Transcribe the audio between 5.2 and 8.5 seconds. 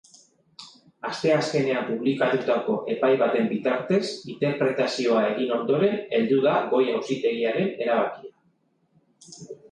egin ondoren heldu da goi auzitegiaren erabakia.